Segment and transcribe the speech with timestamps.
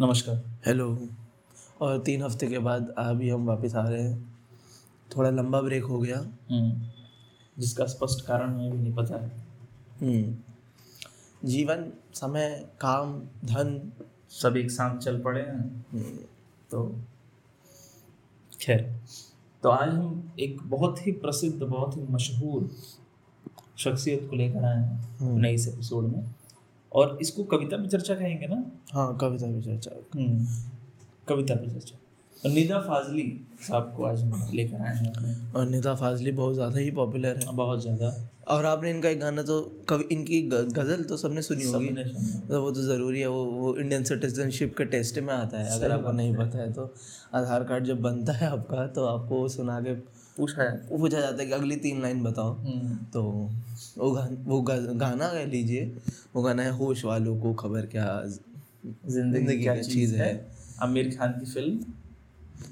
[0.00, 1.08] नमस्कार। हेलो।
[1.80, 4.38] और तीन हफ़्ते के बाद अभी हम वापस आ रहे हैं।
[5.16, 6.18] थोड़ा लंबा ब्रेक हो गया।
[6.50, 6.82] हम्म।
[7.58, 9.46] जिसका स्पष्ट कारण हमें भी नहीं पता है।
[10.02, 10.36] हम्म।
[11.48, 13.92] जीवन समय काम धन।
[14.30, 16.18] सब एक साथ चल पड़े हैं। हम्म,
[16.70, 16.96] तो
[18.60, 19.00] खैर
[19.62, 22.70] तो आज हम एक बहुत ही प्रसिद्ध बहुत ही मशहूर
[23.78, 26.34] शख्सियत को लेकर आए हैं। नए इस एपिसोड में।
[26.92, 28.64] और इसको कविता पे चर्चा कहेंगे ना?
[28.92, 29.90] हाँ कविता भी चर्चा।
[31.28, 31.96] कविता पे चर्चा।
[32.36, 33.22] और निदा फाजली
[33.60, 37.54] साहब को आज हम लेकर आए हैं और निदा फाजली बहुत ज़्यादा ही पॉपुलर है।
[37.56, 38.12] बहुत ज़्यादा।
[38.48, 41.88] और आपने इनका एक गाना तो कवि इनकी गज़ल तो सबने सुनी होगी।
[42.48, 45.92] तो वो तो ज़रूरी है वो वो इंडियन सिटीजनशिप के टेस्ट में आता है अगर
[45.92, 46.92] आपको नहीं पता है तो।
[47.34, 49.94] आधार कार्ड जब बनता है आपका तो आपको वो सुना के
[50.38, 53.22] पूछा जाता है पूछा जाता है कि अगली तीन लाइन बताओ। हम्म। तो
[53.98, 55.96] वो गा, वो गा, गाना गा लीजिए
[56.34, 58.22] वो गाना है होश वालों को खबर क्या
[59.08, 60.50] ज़िंदगी क्या चीज़ है?
[60.82, 61.80] आमिर खान की फ़िल्म?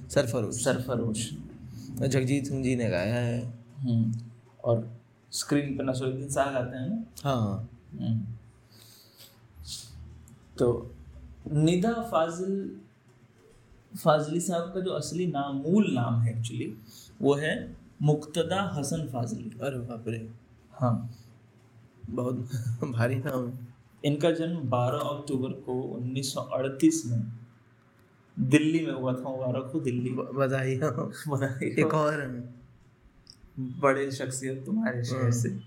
[0.08, 1.30] सरफरोश। सरफरोश।
[2.00, 4.14] जगजीत सिंह जी ने गाया है। हम्म।
[4.64, 4.98] और
[5.32, 7.04] स्क्रीन पर नसरुद्दीन शाह गाते हैं ना?
[7.22, 7.68] हाँ।
[8.00, 8.26] हम्म।
[10.58, 10.94] तो
[11.52, 12.80] निदा फाजिल
[13.98, 16.76] फाजली साहब का जो असली नाम मूल नाम है एक्चुअली
[17.22, 20.30] वो है मुक्तदा हसन फाजली। अरे बाप रे
[20.72, 21.16] हाँ।
[22.10, 22.36] बहुत
[22.84, 23.68] भारी नाम है।
[24.04, 27.22] इनका जन्म 12 अक्टूबर को 1938 में
[28.40, 32.44] दिल्ली में हुआ था मुबारक हो दिल्ली। बधाई हो। बधाई एक और
[33.58, 35.60] बड़े शख्सियत तुम्हारे शहर से।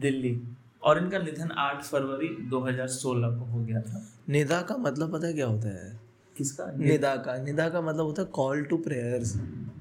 [0.00, 0.42] दिल्ली।
[0.82, 5.46] और इनका निधन 8 फरवरी 2016 को हो गया था। निदा का मतलब पता क्या
[5.46, 6.00] होता है?
[6.36, 6.72] किसका?
[6.76, 9.36] निदा का। निदा का मतलब होता है call to prayers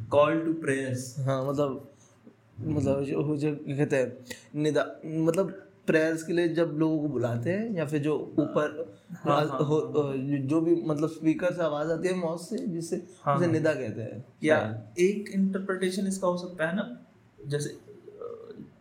[0.09, 1.15] call to prayers.
[1.19, 1.91] हाँ मतलब
[2.59, 4.17] मतलब जो जो कहते हैं
[4.55, 9.45] निदा मतलब प्रेयर्स के लिए जब लोगों को बुलाते हैं या फिर जो ऊपर हाँ,
[9.45, 10.15] हो, अ,
[10.47, 13.73] जो भी मतलब स्पीकर से आवाज़ आती है मौत से जिससे हाँ, उसे हाँ। निदा
[13.73, 17.05] कहते हैं। या एक इंटरप्रिटेशन इसका हो सकता है ना
[17.47, 17.77] जैसे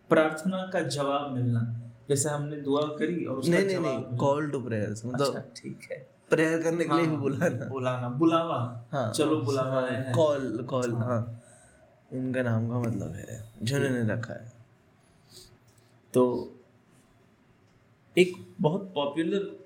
[0.09, 4.61] प्रार्थना का जवाब मिलना। जैसे हमने दुआ करी और उसका नहीं नहीं नहीं। कॉल टू
[4.61, 9.13] प्रेयर्स मतलब अच्छा ठीक है। प्रेयर करने के लिए भी हाँ, बुलाना। बुलाना बुलावा। हाँ।
[9.13, 11.43] चलो बुलावा है। कॉल कॉल हाँ।
[12.13, 14.53] इनका नाम का मतलब है जिन्होंने रखा है।
[16.15, 16.55] तो
[18.19, 19.57] एक बहुत पॉपुलर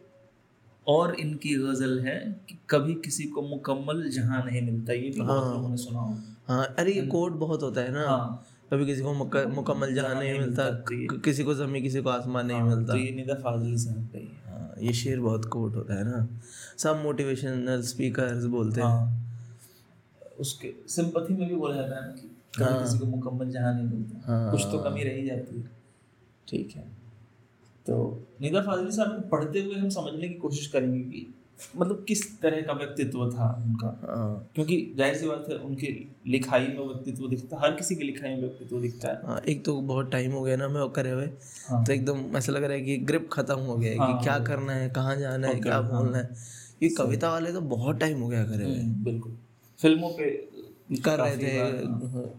[0.87, 5.45] और इनकी गज़ल है कि कभी किसी को मुकम्मल जहाँ नहीं मिलता ये भी बहुत
[5.45, 9.03] हाँ। लोगों ने सुना हाँ अरे ये कोड बहुत होता है ना। हाँ। कभी किसी
[9.03, 12.77] को मुक- मुकम्मल जहाँ नहीं मिलता तो किसी को जमी किसी को आसमान नहीं हाँ,
[12.77, 14.19] मिलता। तो ये निदा फाजली साहब का
[14.78, 16.28] ही ये शेर बहुत कोट होता है ना।
[16.78, 19.22] सब मोटिवेशनल स्पीकर्स बोलते हैं। हाँ।
[20.41, 23.75] उसके सिंपथी में भी बोला जाता है ना कि कभी हाँ। किसी को मुकम्मल जहाँ
[23.75, 25.71] नहीं मिलता। हाँ। कुछ तो कमी रह जाती है।
[26.49, 26.83] ठीक है।
[27.87, 31.34] तो निदा फाजली साहब को पढ़ते हुए हम समझने की कोशिश करेंगे कि
[31.77, 33.89] मतलब किस तरह का व्यक्तित्व था उनका?
[34.03, 35.87] हाँ। क्योंकि ज़ाहिर सी बात है उनके
[36.27, 39.65] लिखाई में व्यक्तित्व दिखता है हर किसी की लिखाई में व्यक्तित्व दिखता है। हाँ एक
[39.65, 41.29] तो बहुत टाइम हो गया ना मैं करे हुए
[41.69, 44.25] हाँ। तो एकदम ऐसा लग रहा है कि ग्रिप खत्म हो गया है हाँ, कि
[44.25, 46.37] क्या। करना है कहाँ जाना है क्या। बोलना है।
[46.83, 49.37] ये कविता वाले तो बहुत टाइम हो गया करे हुए। हम्म, बिल्कुल।
[49.79, 50.31] फ़िल्मों पे
[51.05, 51.51] कर रहे थे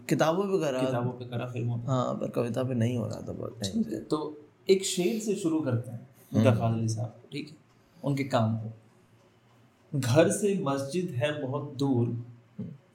[0.08, 3.20] किताबों पे करा। किताबों पे करा फ़िल्मों पे। हाँ पर कविता पे नहीं हो रहा
[3.28, 4.18] था बहुत टाइम से। तो
[4.68, 7.56] एक शेर से शुरू करते हैं फाजली साहब ठीक है?
[7.96, 8.72] उनके काम को।
[9.94, 12.24] घर से मस्जिद है बहुत दूर।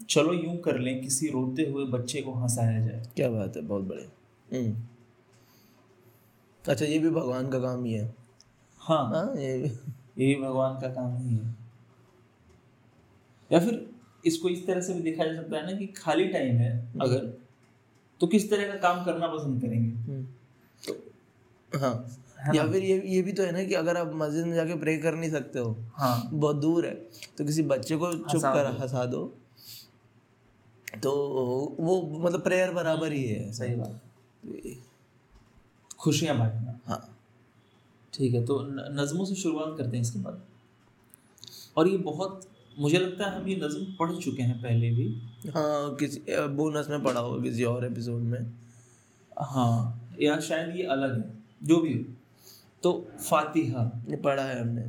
[0.10, 3.84] चलो यूँ कर लें किसी रोते हुए बच्चे को हंसाया जाए। क्या बात है बहुत
[3.84, 4.08] बड़े
[4.58, 4.76] हम्म।
[6.66, 8.16] अच्छा ये भी भगवान का काम ही है।
[8.78, 9.68] हाँ। हाँ ये भी।
[10.26, 11.56] यही भगवान का काम ही है।
[13.52, 13.90] या फिर
[14.26, 17.40] इसको इस तरह से भी देखा जा सकता है ना कि खाली टाइम है अगर
[18.22, 19.96] तो किस तरह का काम करना पसंद करेंगे?
[19.96, 20.24] हम्म।
[20.88, 22.08] तो हाँ।
[22.40, 24.76] है या फिर ये ये भी तो है ना कि अगर आप मस्जिद में जाके
[24.80, 26.94] प्रे कर नहीं सकते हो हाँ। बहुत दूर है
[27.38, 29.24] तो किसी बच्चे को चुप कर। हंसा दो।
[31.04, 31.12] तो
[31.80, 34.00] वो मतलब प्रेयर बराबर ही है सही बात।
[36.00, 37.02] खुशियाँ बांटना। हाँ।
[38.14, 38.60] ठीक है तो
[38.94, 40.42] नज़मों से शुरुआत करते हैं इसके बाद।
[41.78, 45.08] और ये बहुत मुझे लगता है हम ये नज़म पढ़ चुके हैं पहले भी।
[45.50, 46.22] हाँ किसी
[46.56, 48.40] बोनस में पढ़ा होगा किसी और एपिसोड में।
[49.32, 51.34] हाँ या शायद ये अलग है
[51.64, 52.04] जो भी हो।
[52.84, 54.82] तो फातिहा। ये पढ़ा है हमने।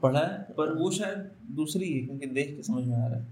[0.00, 3.26] पढ़ा है पर वो शायद दूसरी है क्योंकि देख के समझ में आ रहा है।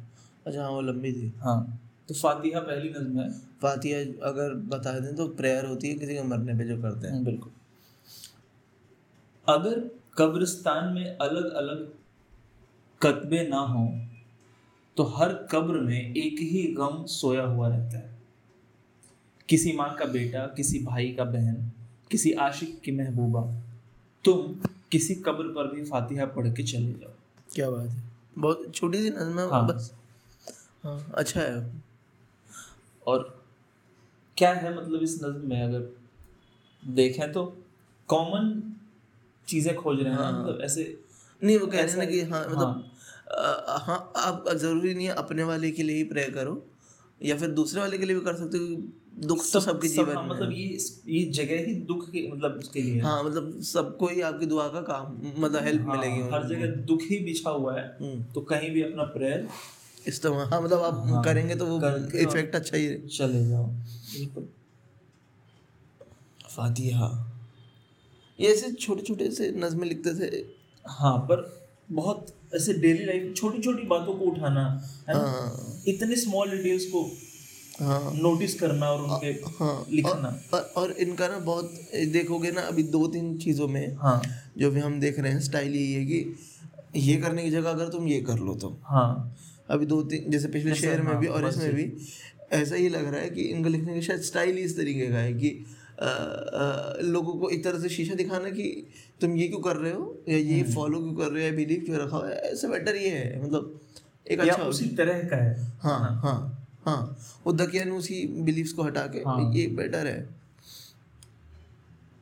[0.46, 3.30] अच्छा हाँ वो लंबी थी। हाँ तो फातिहा पहली नज़म है।
[3.62, 7.14] फातिहा अगर बता दें तो प्रेयर होती है किसी के मरने पे जो करते हैं।
[7.14, 7.52] हाँ, बिल्कुल।
[9.46, 9.80] अगर
[10.18, 11.88] कब्रिस्तान में अलग अलग
[13.00, 13.88] कतबे ना हो
[14.96, 18.16] तो हर कब्र में एक ही गम सोया हुआ रहता है।
[19.48, 21.70] किसी माँ का बेटा किसी भाई का बहन
[22.10, 23.42] किसी आशिक की महबूबा
[24.24, 24.54] तुम
[24.92, 27.12] किसी कब्र पर भी फातिहा पढ़ के चले जाओ।
[27.54, 28.02] क्या बात है।
[28.38, 29.92] बहुत छोटी सी नज़म है हाँ। बस।
[30.84, 31.82] हाँ अच्छा है।
[33.06, 33.44] और
[34.36, 35.88] क्या है मतलब इस नज्म में अगर
[36.82, 37.44] देखें तो
[38.08, 38.62] कॉमन
[39.48, 40.98] चीज़ें खोज रहे हैं हाँ। मतलब ऐसे
[41.42, 42.90] नहीं वो कह रहे हैं ना कि हाँ मतलब
[43.30, 46.62] अ, हाँ आप ज़रूरी नहीं है अपने वाले के लिए ही प्रे करो
[47.22, 48.64] या फिर दूसरे वाले के लिए भी कर सकते हो
[49.18, 50.78] दुख तो सबके सब- जीवन हाँ, में मतलब ये
[51.08, 54.80] ये जगह ही दुख के मतलब उसके लिए हाँ। मतलब सबको ही आपकी दुआ का
[54.80, 58.70] काम मतलब हेल्प हाँ, मिलेगी हर जगह दुख ही बिछा हुआ है हम्म, तो कहीं
[58.70, 59.48] भी अपना प्रेयर
[60.08, 64.48] इस्तेमाल हाँ मतलब आप हाँ, करेंगे तो वो और- इफ़ेक्ट अच्छा ही चले जाओ। बिल्कुल।
[66.56, 67.08] फातिहा।
[68.40, 70.44] ये ऐसे छोटे छोटे से नज़में लिखते थे।
[70.84, 74.62] हाँ पर बहुत ऐसे डेली लाइफ छोटी छोटी बातों को उठाना
[75.08, 75.20] है ना?
[75.20, 77.02] हाँ। इतने स्मॉल डिटेल्स को
[77.80, 81.72] हाँ नोटिस करना और उनके हाँ लिखना। और, और इनका ना बहुत
[82.12, 84.22] देखोगे ना अभी दो तीन चीज़ों में हाँ।
[84.58, 87.88] जो भी हम देख रहे हैं स्टाइल यही है कि ये करने की जगह अगर
[87.88, 89.34] तुम ये कर लो तो। हाँ।
[89.70, 91.92] अभी दो तीन जैसे पिछले शेर में हाँ, भी और इसमें भी
[92.52, 95.18] ऐसा ही लग रहा है कि इनका लिखने का शायद स्टाइल ही इस तरीके का
[95.18, 95.50] है कि
[97.04, 98.86] लोगों को एक तरह से शीशा दिखाना कि
[99.20, 101.56] तुम ये क्यों कर रहे हो या ये हम्म। फॉलो क्यों कर रहे हो या
[101.56, 103.80] बिलीव क्यों रखा है ऐसे बेटर ये है मतलब
[104.26, 109.18] एक अच्छा उसी तरह का है हाँ। हाँ। हाँ वो दकियानूसी बिलीव्स को हटा के
[109.18, 110.28] हाँ। ये बेटर है।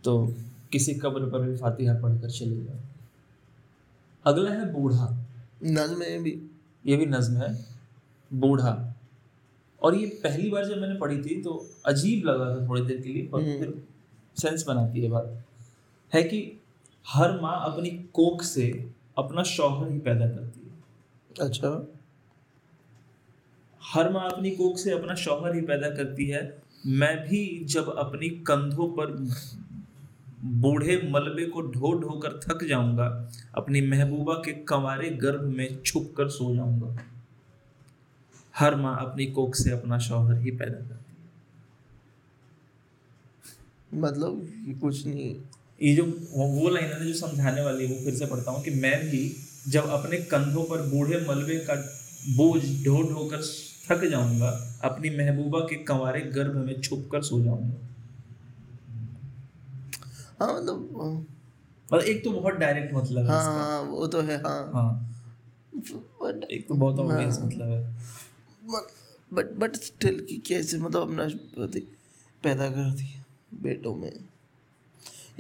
[0.04, 0.34] तो
[0.72, 2.76] किसी कब्र पर भी फातिहा पढ़कर चले जाओ।
[4.24, 5.26] अगला है बूढ़ा।
[5.64, 6.50] नज्म में भी।
[6.86, 7.66] ये भी नज्म है।
[8.32, 8.94] बूढ़ा।
[9.82, 13.08] और ये पहली बार जब मैंने पढ़ी थी तो अजीब लगा था थोड़ी देर के
[13.08, 13.82] लिए पर हम्म। फिर
[14.36, 15.44] सेंस बनाती है बात।
[16.14, 16.60] है कि
[17.08, 20.66] हर माँ अपनी कोख से अपना शौहर ही पैदा करती है।
[21.46, 21.95] अच्छा।
[23.86, 28.44] हर माँ अपनी कोख से अपना शौहर ही पैदा करती है। मैं भी जब अपनी
[28.46, 29.28] कंधों पर
[30.62, 36.14] बूढ़े मलबे को ढो ढो कर थक जाऊँगा अपनी महबूबा के कंवारे गर्भ में छुप
[36.16, 37.04] कर सो जाऊँगा।
[38.54, 41.00] हर माँ अपनी कोख से अपना शौहर ही पैदा करती है।
[44.00, 44.48] मतलब
[44.80, 45.36] कुछ नहीं।
[45.80, 48.72] ये जो वो लाइन है जो समझाने वाली है वो फिर से पढ़ता हूँ कि
[48.72, 49.36] मैं भी
[49.68, 51.74] जब अपने कंधों पर बूढ़े मलबे का
[52.36, 53.42] बोझ ढो ढो कर
[53.90, 54.48] थक जाऊँगा
[54.84, 57.86] अपनी महबूबा के कंवारे गर्भ में छुप कर सो जाऊँगा।
[60.40, 61.26] हाँ मतलब
[61.92, 64.90] मतलब एक तो बहुत डायरेक्ट मतलब है हाँ हाँ वो तो है हाँ। हाँ।
[66.22, 67.94] बट एक तो बहुत ऑब्वियस मतलब है।
[69.32, 71.28] बट बट स्टिल कि कैसे मतलब अपना
[72.42, 73.24] पैदा कर दिया
[73.62, 74.12] बेटों में।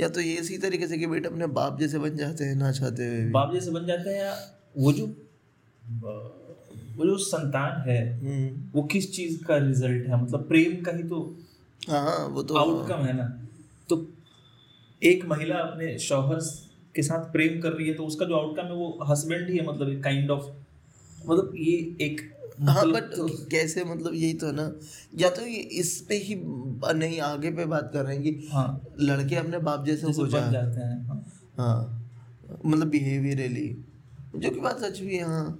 [0.00, 2.72] या तो ये इसी तरीके से कि बेटे अपने बाप जैसे बन जाते हैं ना
[2.72, 4.34] चाहते हुए बाप जैसे बन जाते हैं या
[4.76, 5.06] वो जो
[6.96, 10.22] वो जो संतान है हम्म, वो किस चीज़ का रिज़ल्ट है?
[10.22, 11.20] मतलब प्रेम का ही तो
[11.88, 13.24] हाँ हाँ वो तो आउटकम है ना।
[13.88, 14.06] तो
[15.02, 16.38] एक महिला अपने शौहर
[16.94, 19.66] के साथ प्रेम कर रही है तो उसका जो आउटकम है वो हस्बैंड ही है
[19.66, 20.44] मतलब काइंड ऑफ़
[21.26, 22.20] मतलब ये एक
[22.60, 24.70] हाँ मतलब बट कैसे मतलब यही तो है ना।
[25.18, 28.66] या तो ये इस पे ही नहीं आगे पे बात कर रहे हैं कि हाँ।
[29.00, 31.22] लड़के अपने बाप जैसे जैसे हो जाए। जाते हैं हाँ।
[31.58, 32.02] हाँ
[32.66, 33.68] मतलब बिहेवियरली
[34.36, 35.58] जो कि बात सच भी है हाँ।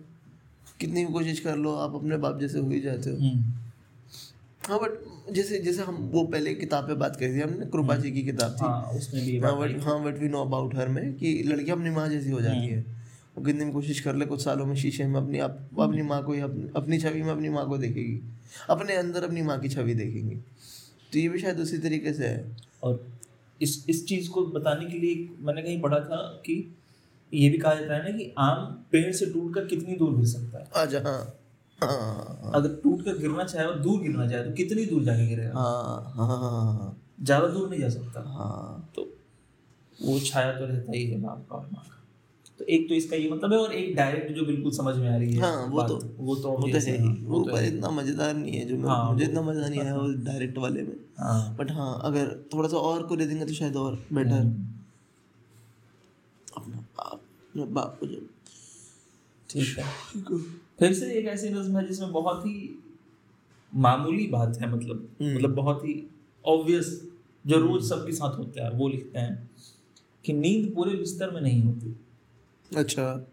[0.81, 3.53] कितनी भी कोशिश कर लो आप अपने बाप जैसे हो ही जाते हो। हम्म,
[4.69, 8.11] हाँ बट जैसे जैसे हम वो पहले किताब पे बात करी थी हमने कृपा जी
[8.11, 11.15] की किताब थी। हाँ उसमें भी हाँ बट हाँ but we know about her में
[11.15, 12.85] कि लड़की अपनी माँ जैसी हो जाती है।
[13.39, 16.23] वो कितनी भी कोशिश कर ले कुछ सालों में शीशे में अपनी आप अपनी माँ
[16.25, 18.21] को ही अपनी, अपनी छवि में अपनी माँ को देखेगी।
[18.71, 20.37] अपने अंदर अपनी माँ की छवि देखेंगी।
[21.13, 23.09] तो ये भी शायद उसी तरीके से है। और
[23.63, 26.76] इस इस चीज़ को बताने के लिए मैंने कहीं पढ़ा था कि
[27.33, 30.59] ये भी कहा जाता है ना कि आम पेड़ से टूटकर कितनी दूर गिर सकता
[30.59, 31.19] है। अच्छा हाँ
[31.79, 35.53] हाँ। अगर टूट कर गिरना चाहे और दूर गिरना चाहे तो कितनी दूर जाके गिरेगा?
[35.55, 39.03] हाँ हाँ हाँ ज़्यादा दूर नहीं जा सकता। हाँ। तो
[39.97, 41.93] वो छाया तो रहता ही है बाप का और माँ का।
[42.59, 45.17] तो एक तो इसका ये मतलब है और एक डायरेक्ट जो बिल्कुल समझ में आ
[45.17, 48.35] रही है हाँ, वो तो- वो तो वो तो है वो तो पर इतना मज़ेदार
[48.35, 51.71] नहीं है जो हाँ, मुझे इतना मज़ा नहीं आया वो डायरेक्ट वाले में। हाँ। बट
[51.71, 54.43] हाँ अगर थोड़ा सा और को दे देंगे तो शायद और बेटर
[56.97, 57.23] बाप
[57.57, 58.01] बाप
[59.51, 59.85] ठीक है।
[60.79, 62.79] फिर से एक ऐसी नज्म है जिसमें बहुत ही
[63.75, 66.03] मामूली बात है मतलब हम्म। मतलब बहुत ही
[66.45, 67.09] ऑब्वियस
[67.47, 69.51] जो रोज सबके साथ होता है वो लिखते हैं
[70.25, 71.97] कि नींद पूरे बिस्तर में नहीं होती।
[72.77, 73.27] अच्छा।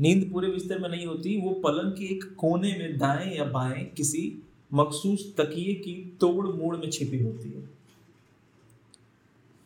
[0.00, 3.84] नींद पूरे बिस्तर में नहीं होती वो पलंग के एक कोने में दाएँ या बाएँ
[3.84, 4.42] किसी
[4.74, 7.79] मखसूस तकिए की तोड़ मोड़ में छिपी होती है।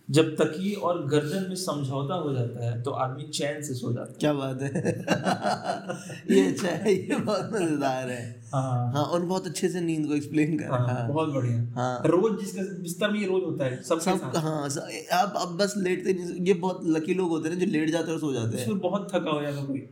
[0.09, 4.13] जब तकिए और गर्दन में समझौता हो जाता है तो आदमी चैन से सो जाता
[4.13, 4.71] है। क्या बात है?
[6.31, 10.15] ये अच्छा है ये बहुत मज़ेदार है। है। हाँ और बहुत अच्छे से नींद को
[10.15, 13.65] एक्सप्लेन कर रहा हाँ, है। बहुत बढ़िया। हाँ। रोज जिसका बिस्तर में ये रोज होता
[13.65, 14.69] है सबके सब हाँ
[15.21, 18.15] आप अब बस लेटते नहीं ये बहुत लकी लोग होते हैं जो लेट जाते हैं
[18.15, 19.89] और सो जाते हैं। बहुत थका हो जाएगा कोई।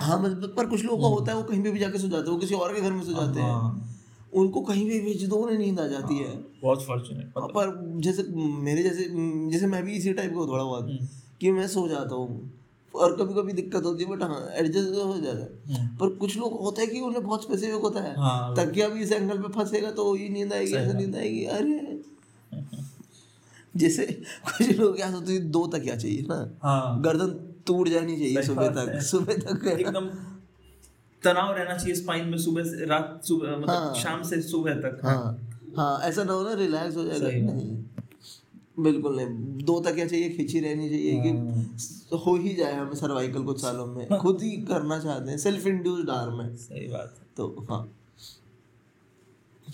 [0.00, 2.24] हाँ मतलब पर कुछ लोगों का होता है वो कहीं पे भी जाके सो जाते
[2.24, 3.90] हैं वो किसी और के घर में सो जाते हैं हाँ,
[4.32, 6.32] उनको कहीं भी भेज दो उन्हें नींद आ जाती है।
[6.64, 8.22] बहुत फॉर्चुनेट हाँ, पर जैसे
[8.62, 9.08] मेरे जैसे
[9.52, 11.08] जैसे मैं भी इसी टाइप का थोड़ा बहुत हम्म।
[11.40, 12.50] कि मैं सो जाता हूँ।
[12.94, 16.52] और कभी कभी दिक्कत होती है बट हाँ एडजस्ट हो जाता है। पर कुछ लोग
[16.60, 19.90] होता है कि उन्हें बहुत स्पेसिफिक होता है। हाँ तकिया भी इस एंगल पे फंसेगा
[19.90, 21.98] तो ये नींद आएगी ऐसे नींद आएगी अरे!
[23.74, 24.04] जैसे
[24.46, 27.34] कुछ लोग क्या सोचते हैं दो तकिया चाहिए ना। हाँ। गर्दन
[27.66, 30.06] टूट जानी चाहिए सुबह तक सुबह तक एकदम
[31.22, 35.00] तनाव रहना चाहिए स्पाइन में सुबह से रात सुबह मतलब हाँ। शाम से सुबह तक।
[35.04, 37.84] हाँ। हाँ ऐसा ना हो ना रिलैक्स हो जाएगा सही नहीं।
[38.78, 39.26] बिल्कुल नहीं।
[39.64, 43.86] दो तकिया चाहिए खिंची रहनी चाहिए हाँ। कि हो। ही जाए हमें सर्वाइकल कुछ सालों
[43.86, 47.94] में। खुद ही करना चाहते हैं सेल्फ इंड्यूस्ड आर्म है सही बात है। तो हाँ।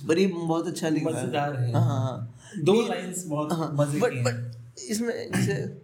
[0.09, 4.12] पर ये बहुत अच्छा लिखा है। हाँ। हाँ हाँ। दो लाइंस बहुत हाँ मज़े बट
[4.12, 4.57] हैं। बट
[4.90, 5.83] इसमें जैसे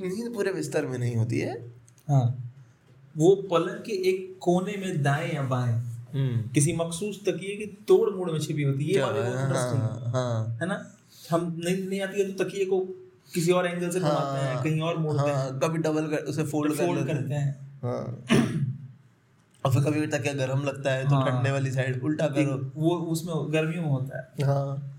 [0.00, 1.70] नींद पूरे बिस्तर में नहीं होती है।
[2.08, 2.52] हाँ।
[3.16, 8.30] वो पलंग के एक कोने में दाएँ या बाएँ। किसी मखसूस तकिए की तोड़ मोड़
[8.30, 9.36] में छिपी होती है ये क्या वाली है?
[9.52, 10.76] हाँ। हाँ है। ना?
[11.30, 12.80] हम नहीं नहीं आती है तो तकिए को
[13.34, 16.44] किसी और एंगल से घुमाते हैं। कहीं और मोड़ते हैं हाँ। कभी डबल कर उसे
[16.44, 18.04] फोल्ड कर फोल्ड लेते करते हैं। हाँ।
[19.64, 22.96] और फिर कभी तकिया गर्म लगता है तो हाँ। ठंडे वाली साइड उल्टा करो। वो
[23.12, 24.90] उसमें गर्मियों में होता है। हाँ।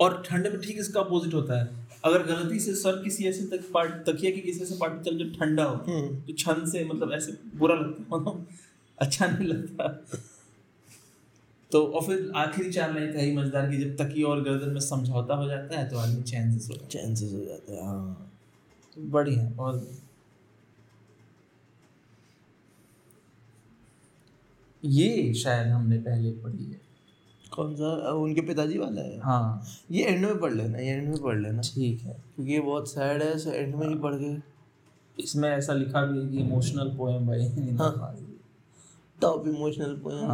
[0.00, 3.64] और ठंड में ठीक इसका अपोजिट होता है। अगर गलती से सर किसी ऐसे तक
[3.74, 7.12] पार्ट तकिया की किसी ऐसे पार्ट चल जो ठंडा हो हम्म। तो छन से मतलब
[7.12, 8.46] ऐसे बुरा लगता है मतलब
[8.98, 9.88] अच्छा नहीं लगता।
[11.70, 14.80] तो और फिर आखिरी चार लाइन का ही मज़ेदार की जब तकिया और गर्दन में
[14.80, 18.32] समझौता हो जाता है तो आदमी चैन से सो जाता चांसेस हो जाते हैं हाँ।
[18.96, 19.86] तो बढ़िया और
[24.82, 26.80] ये शायद हमने पहले पढ़ी है।
[27.52, 28.12] कौन सा?
[28.12, 29.18] उनके पिताजी वाला है?
[29.20, 32.60] हाँ। ये एंड में पढ़ लेना ये एंड में पढ़ लेना। ठीक है। क्योंकि ये
[32.60, 34.34] बहुत सैड है सो एंड में ही पढ़ के।
[35.16, 37.38] इसमें ऐसा लिखा भी है कि emotional poem by
[39.22, 40.28] top emotional poem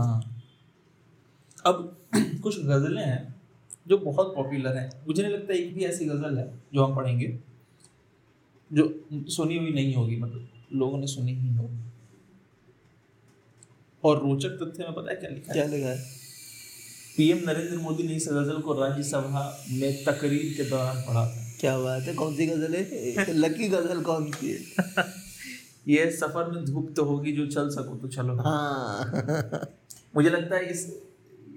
[1.66, 1.96] अब
[2.42, 3.34] कुछ गज़लें हैं
[3.88, 7.38] जो बहुत पॉपुलर हैं। मुझे नहीं लगता एक भी ऐसी गज़ल है जो हम पढ़ेंगे
[8.72, 11.78] जो सुनी हुई नहीं होगी मतलब लोगों ने सुनी ही होगी।
[14.04, 15.96] और रोचक तथ्य में पता है क्या लिखा क्या लिखा है?
[17.16, 21.78] पीएम नरेंद्र मोदी ने इस गज़ल को राज्यसभा में तकरीर के दौरान पढ़ा था। क्या
[21.78, 23.34] बात है कौन सी गज़ल है?
[23.38, 25.04] लकी गज़ल कौन सी है?
[25.88, 29.66] ये सफ़र में धूप तो होगी जो चल सको तो चलो। हाँ।
[30.16, 30.84] मुझे लगता है इस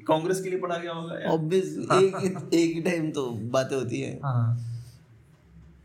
[0.08, 4.20] कांग्रेस के लिए पढ़ा गया होगा ऑब्वियस एक एक ही टाइम तो बातें होती है।
[4.24, 4.72] हाँ।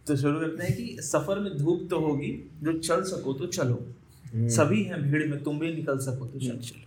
[0.07, 2.33] तो शुरू करते हैं कि सफ़र में धूप तो होगी
[2.63, 3.79] जो चल सको तो चलो।
[4.51, 6.87] सभी हैं भीड़ में तुम भी निकल सको तो चलो।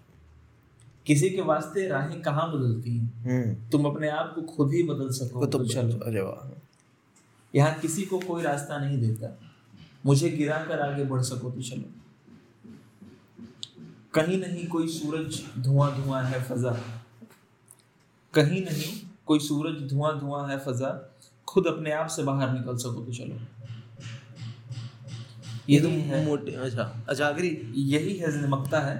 [1.05, 3.24] किसी के वास्ते राहें कहाँ बदलती हैं?
[3.24, 6.51] हम्म। तुम अपने आप को खुद ही बदल सको तो तो चलो। अरे वाह।
[7.53, 9.42] यहाँ किसी को कोई रास्ता नहीं देता।
[10.05, 11.91] मुझे गिरा कर आगे बढ़ सको तो चलो।
[14.13, 16.72] कहीं नहीं कोई सूरज धुआँ धुआँ है फजा।
[18.33, 18.93] कहीं नहीं
[19.25, 20.89] कोई सूरज धुआँ धुआँ है फजा।
[21.48, 23.39] खुद अपने आप से बाहर निकल सको तो चलो।
[25.69, 28.95] ये तो यही है मोटे अच्छा अच्छा आखिरी। यही है जिंदमकता है।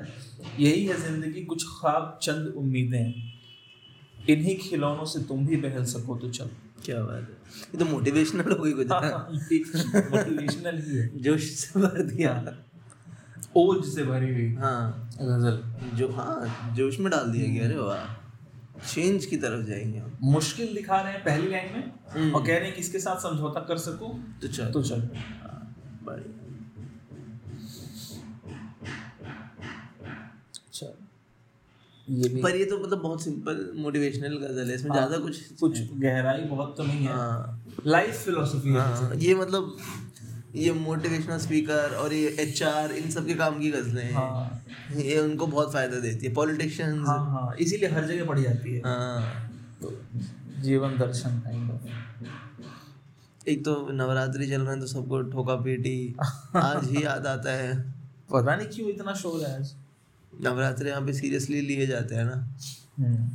[0.60, 3.13] यही है ज़िंदगी कुछ ख्वाब चंद उम्मीदें।
[4.29, 7.37] इन्हीं खिलौनों से तुम भी बहल सको तो चलो। क्या बात है?
[7.73, 8.87] ये तो मोटिवेशनल हो गई कुछ
[10.11, 12.33] मोटिवेशनल ही है जोश से भर दिया।
[13.57, 15.61] ओज से भरी हुई। हाँ। गज़ल।
[15.97, 18.21] जो हाँ जोश में डाल दिया गया अरे वाह
[18.93, 22.65] चेंज की तरफ़ जाएँगे हम। मुश्किल दिखा रहे हैं पहली लाइन में और कह रहे
[22.65, 24.11] हैं कि इसके साथ समझौता कर सकूँ
[24.41, 26.39] तो चल। तो चलो। हाँ, बढ़िया
[30.57, 30.85] अच्छा
[32.07, 35.38] ये भी पर ये तो मतलब बहुत सिंपल मोटिवेशनल गज़ल है इसमें हाँ, ज़्यादा कुछ
[35.60, 39.77] कुछ गहराई बहुत तो नहीं है। हाँ। लाइफ फिलोसफी है हाँ ये मतलब
[40.55, 44.63] ये मोटिवेशनल स्पीकर और ये एचआर इन सब के काम की गजलें हैं। हाँ।
[44.98, 48.81] ये उनको बहुत फ़ायदा देती है पॉलिटिशियंस हाँ हाँ इसीलिए हर जगह पढ़ी जाती है।
[48.81, 49.50] हाँ।
[49.81, 49.93] तो
[50.62, 51.41] जीवन दर्शन
[53.48, 55.95] एक तो नवरात्रि चल रहे हैं तो सबको ठोका पीटी
[56.55, 57.74] आज ही याद आता है।
[58.31, 59.74] पता नहीं क्यों इतना शोर है आज।
[60.41, 62.35] नवरात्रि यहाँ पे सीरियसली लिए जाते हैं ना।
[62.99, 63.29] हम्म।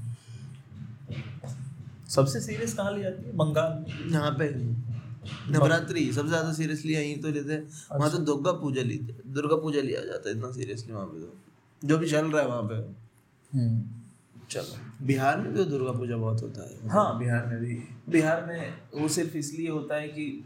[2.09, 3.33] सबसे सीरियस कहाँ ली जाती है?
[3.37, 4.49] बंगाल। यहाँ पे
[5.53, 9.81] नवरात्रि सबसे ज़्यादा सीरियसली यहीं तो लेते हैं। वहाँ तो दुर्गा पूजा ली दुर्गा पूजा
[9.81, 11.35] लिया जाता है इतना सीरियसली वहाँ पे तो।
[11.83, 12.75] जो भी चल रहा है वहाँ पे।
[13.53, 13.85] हम्म।
[14.51, 17.75] चलो बिहार में भी तो दुर्गा पूजा बहुत होता है। हाँ बिहार में भी।
[18.09, 20.45] बिहार में वो सिर्फ़ इसलिए होता है कि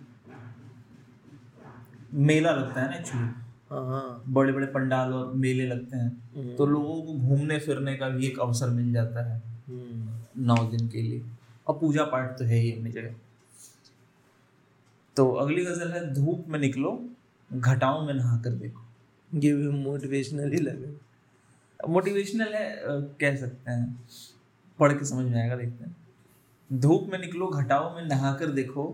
[2.13, 3.29] मेला लगता है ना एक्चुअली
[3.73, 8.39] बड़े बड़े पंडाल और मेले लगते हैं। तो लोगों को घूमने फिरने का भी एक
[8.39, 9.39] अवसर मिल जाता है।
[9.69, 11.23] हम्म, नौ दिन के लिए।
[11.67, 13.15] और पूजा पाठ तो है ही अपनी जगह।
[15.17, 17.09] तो अगली गज़ल है धूप में निकलो
[17.51, 18.85] घटाओं में नहा कर देखो।
[19.31, 20.93] ये भी मोटिवेशनल ही लगे।
[21.81, 22.71] मोटिवेशनल है
[23.21, 24.01] कह सकते हैं।
[24.79, 25.97] पढ़ के समझ में आएगा देखते हैं।
[26.71, 28.85] धूप में निकलो घटाओं में नहा कर देखो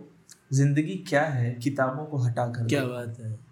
[0.52, 3.47] ज़िंदगी क्या है किताबों को हटा कर क्या बात है।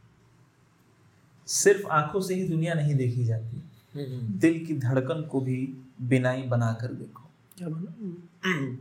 [1.46, 3.62] सिर्फ़ आँखों से ही दुनिया नहीं देखी जाती।
[3.94, 8.76] हम्म, दिल की धड़कन को भी बिनाई बना कर देखो। क्या बना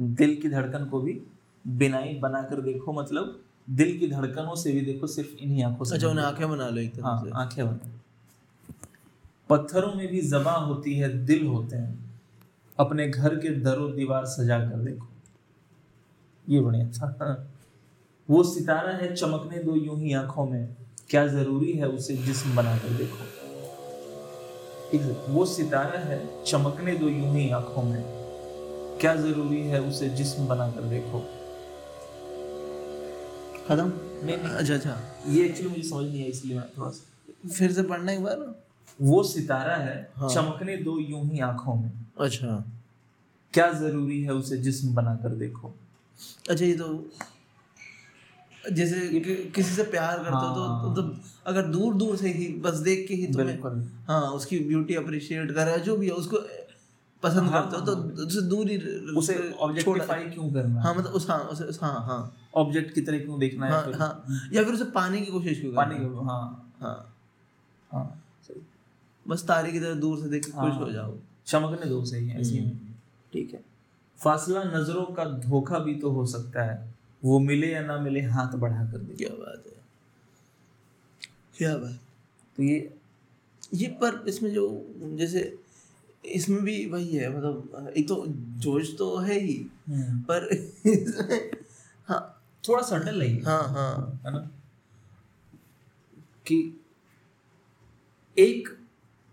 [0.00, 1.20] दिल की धड़कन को भी
[1.66, 5.94] बिनाई बना कर देखो मतलब दिल की धड़कनों से भी देखो सिर्फ़ इन्हीं आँखों से
[5.94, 7.80] अच्छा उन्हें आँखें बना लो एक तरह हाँ से। आँखें बंद
[9.50, 12.12] पत्थरों में भी जबा होती है दिल होते हैं।
[12.78, 15.06] अपने घर के दरो दीवार सजा कर देखो।
[16.48, 17.46] ये बढ़िया था।
[18.30, 20.76] वो सितारा है चमकने दो यूँ ही आँखों में।
[21.10, 23.24] क्या ज़रूरी है उसे जिस्म बना कर देखो?
[24.94, 28.02] एक सेकंड। वो सितारा है चमकने दो यूँ ही आँखों में।
[29.00, 31.20] क्या ज़रूरी है उसे जिस्म बना कर देखो?
[33.68, 33.92] खत्म?
[34.26, 34.98] नहीं अच्छा अच्छा।
[35.28, 38.64] ये एक्चुअली मुझे समझ नहीं आई इसलिए मैं थोड़ा सा फिर से पढ़ना एक बार?
[39.02, 42.64] वो सितारा है हाँ। चमकने दो यूँ ही आँखों में। अच्छा।
[43.54, 45.74] क्या ज़रूरी है उसे जिस्म बनाकर देखो?
[46.50, 46.86] अच्छा ये तो
[48.72, 52.32] जैसे कि, किसी से प्यार करते हो तो, हाँ। तो, तो अगर दूर दूर से
[52.32, 56.06] ही बस देख के ही तुम्हें हाँ उसकी ब्यूटी अप्रिशिएट कर रहा है जो भी
[56.06, 56.36] है उसको
[57.22, 60.82] पसंद हाँ, करते हो तो उससे दूर ही उसे ऑब्जेक्टिफाई क्यों करना?
[60.82, 63.92] हाँ मतलब उस हाँ उसे उस- हाँ हाँ। ऑब्जेक्ट की तरह क्यों देखना है हाँ?
[63.94, 67.14] हाँ। या फिर उसे पाने की कोशिश क्यों करना पानी हाँ। हाँ।
[67.92, 68.24] हाँ।
[69.28, 72.28] बस तारे की तरह दूर से देख के खुश हाँ। हो। जाओ। चमकने दो सही
[72.28, 72.70] है। ऐसी हम्म।
[73.32, 73.64] ठीक है।
[74.18, 78.52] फासला नज़रों का धोखा भी तो हो सकता है। वो मिले या ना मिले हाथ
[78.56, 79.72] बढ़ा कर दे। क्या बात है।
[81.56, 81.98] क्या बात।
[82.56, 82.94] तो ये
[83.74, 85.58] ये पर इसमें जो जैसे
[86.24, 88.24] इसमें भी वही है मतलब एक तो
[88.62, 90.48] जोश तो है ही पर
[92.08, 94.38] हाँ थोड़ा सटल है हाँ हाँ। है ना?
[96.46, 96.80] कि
[98.38, 98.68] एक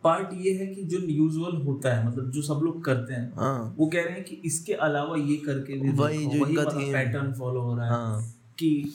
[0.05, 3.75] पार्ट ये है कि जो यूजुअल होता है मतलब जो सब लोग करते हैं हाँ।
[3.77, 7.33] वो कह रहे हैं कि इसके अलावा ये करके भी वही जो वही वाला पैटर्न
[7.33, 8.21] फॉलो हो रहा है हाँ।
[8.59, 8.93] कि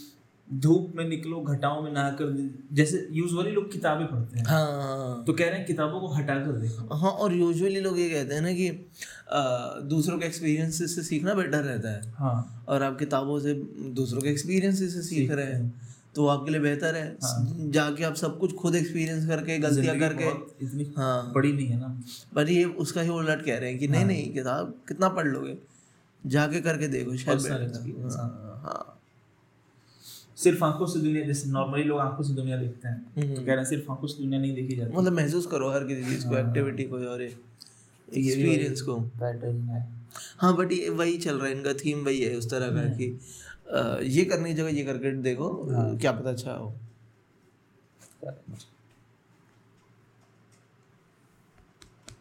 [0.52, 5.44] धूप में निकलो घटाओं में नहाकर जैसे यूजुअली लोग किताबें पढ़ते हैं। हाँ। तो कह
[5.44, 8.52] रहे हैं किताबों को हटा कर देखो। हाँ और यूजुअली लोग ये कहते हैं ना
[8.52, 8.68] कि
[9.32, 13.54] आ, दूसरों के एक्सपीरियंस से सीखना बेटर रहता है। हाँ। और आप किताबों से
[13.94, 18.14] दूसरों के एक्सपीरियंस से सीख रहे हैं। तो आपके लिए बेहतर है। हाँ। जाके आप
[18.14, 20.24] सब कुछ खुद एक्सपीरियंस करके गलतियाँ करके।
[20.64, 22.02] इतनी हाँ। बड़ी नहीं है ना।
[22.34, 25.26] पर ये उसका ही उलट कह रहे हैं कि हाँ। नहीं नहीं किताब कितना पढ़
[25.26, 25.58] लोगे?
[26.26, 27.50] जाके करके देखो शायद है।
[28.02, 28.96] हाँ, हाँ।
[30.36, 33.46] सिर्फ़ आँखों से दुनिया जैसे नॉर्मली लोग आँखों से दुनिया देखते हैं। हम्म। तो कह
[33.46, 36.26] रहे हैं सिर्फ़ आँखों से दुनिया नहीं देखी जाती। मतलब महसूस करो हर किसी चीज़
[36.28, 40.00] को एक्टिविटी को और एक्सपीरियंस को। पैटर्न है।
[40.38, 43.06] हाँ बट ये वही चल रहा है इनका थीम वही है उस तरह का कि
[43.06, 43.49] अ,
[44.02, 46.74] ये करने की जगह ये करके देखो क्या पता अच्छा हो।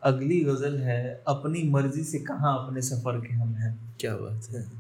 [0.03, 4.71] अगली गज़ल है अपनी मर्ज़ी से कहा अपने सफ़र के हम हैं। क्या बात है।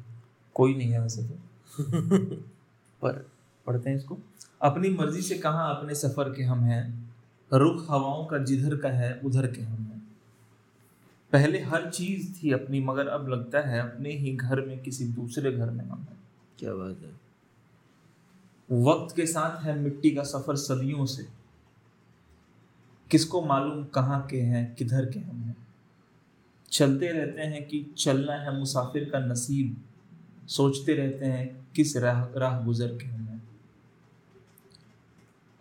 [0.55, 1.37] कोई नहीं है वैसे तो।
[3.01, 3.29] पर
[3.67, 4.17] पढ़ते हैं इसको।
[4.61, 7.13] अपनी मर्ज़ी से कहा अपने सफ़र के हम हैं।
[7.53, 10.07] रुख हवाओं का जिधर का है उधर के हम हैं।
[11.31, 15.51] पहले हर चीज़ थी अपनी मगर अब लगता है अपने ही घर में किसी दूसरे
[15.51, 16.18] घर में हम हैं।
[16.59, 17.29] क्या बात है?
[18.83, 21.27] वक्त के साथ है मिट्टी का सफ़र सदियों से।
[23.11, 25.67] किसको मालूम कहाँ के हैं, किधर के हम हैं?
[26.71, 29.83] चलते रहते हैं कि चलना है मुसाफिर का नसीब।
[30.47, 33.49] सोचते रहते हैं किस राह राह गुजर के हम हैं।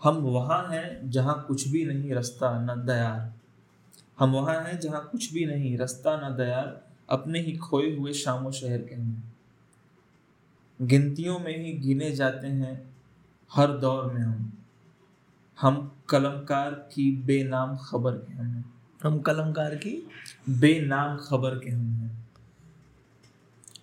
[0.03, 3.35] हम वहाँ हैं जहाँ कुछ भी नहीं, रास्ता न दयार।
[4.19, 8.53] हम वहाँ हैं जहाँ कुछ भी नहीं, रास्ता न दयार। अपने ही खोए हुए शामो
[8.53, 9.38] शहर के हैं।
[10.83, 12.97] गिनतियों में ही गिने जाते हैं
[13.53, 14.53] हर दौर में हम।
[15.61, 20.09] हम कलमकार की बेनाम खबर के हम हैं। हम कलमकार की?
[20.49, 22.29] बेनाम खबर के हम हैं।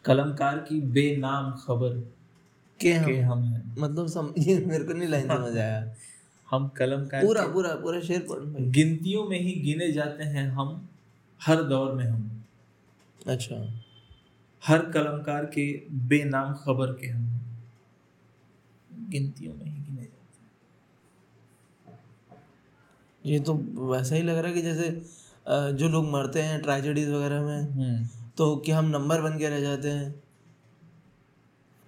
[0.05, 2.11] कलमकार की बेनाम खबर
[2.81, 5.95] के हम, के हम हैं। मतलब सम ये मेरे को नहीं लाइन समझ आया।
[6.51, 10.89] हम कलमकार पूरा पूरा पूरा शेर पढ़ गिनतियों में ही गिने जाते हैं हम।
[11.41, 12.43] हर दौर में हम।
[13.27, 13.84] अच्छा।
[14.67, 15.65] हर कलमकार के
[16.07, 17.23] बेनाम खबर के हम
[19.09, 20.51] गिनतियों में ही गिने जाते हैं।
[23.23, 23.53] ये तो
[23.91, 24.89] वैसा ही लग रहा है कि जैसे
[25.77, 29.59] जो लोग मरते हैं ट्रेजेडीज वगैरह में हम्म। तो कि हम नंबर बन के रह
[29.61, 30.11] जाते हैं।